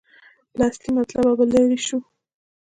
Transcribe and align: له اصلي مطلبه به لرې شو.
له 0.57 0.65
اصلي 0.71 0.91
مطلبه 0.97 1.31
به 1.37 1.45
لرې 1.51 1.79
شو. 1.87 1.97